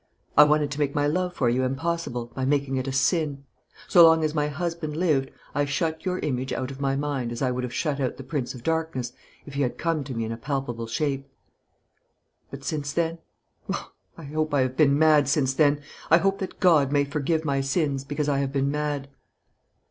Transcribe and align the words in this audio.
I 0.35 0.45
wanted 0.45 0.71
to 0.71 0.79
make 0.79 0.95
my 0.95 1.05
love 1.05 1.35
for 1.35 1.47
you 1.47 1.61
impossible 1.63 2.31
by 2.33 2.43
making 2.43 2.75
it 2.77 2.87
a 2.87 2.91
sin. 2.91 3.45
So 3.87 4.03
long 4.03 4.23
as 4.23 4.33
my 4.33 4.47
husband 4.47 4.97
lived, 4.97 5.29
I 5.53 5.65
shut 5.65 6.05
your 6.07 6.17
image 6.17 6.51
out 6.51 6.71
of 6.71 6.81
my 6.81 6.95
mind 6.95 7.31
as 7.31 7.43
I 7.43 7.51
would 7.51 7.63
have 7.63 7.71
shut 7.71 7.99
out 7.99 8.17
the 8.17 8.23
Prince 8.23 8.55
of 8.55 8.63
Darkness, 8.63 9.13
if 9.45 9.53
he 9.53 9.61
had 9.61 9.77
come 9.77 10.03
to 10.05 10.15
me 10.15 10.25
in 10.25 10.31
a 10.31 10.37
palpable 10.37 10.87
shape. 10.87 11.29
But 12.49 12.63
since 12.63 12.93
then 12.93 13.19
oh, 13.71 13.91
I 14.17 14.23
hope 14.23 14.55
I 14.55 14.61
have 14.61 14.75
been 14.75 14.97
mad 14.97 15.27
since 15.29 15.53
then; 15.53 15.83
I 16.09 16.17
hope 16.17 16.39
that 16.39 16.59
God 16.59 16.91
may 16.91 17.05
forgive 17.05 17.45
my 17.45 17.61
sins 17.61 18.03
because 18.03 18.27
I 18.27 18.39
have 18.39 18.51
been 18.51 18.71
mad!" 18.71 19.07